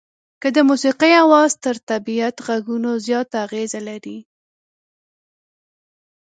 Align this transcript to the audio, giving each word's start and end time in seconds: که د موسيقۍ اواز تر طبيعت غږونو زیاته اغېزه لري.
که 0.41 0.47
د 0.55 0.57
موسيقۍ 0.69 1.13
اواز 1.25 1.51
تر 1.63 1.75
طبيعت 1.89 2.35
غږونو 2.47 2.91
زیاته 3.05 3.35
اغېزه 3.45 3.81
لري. 3.89 4.17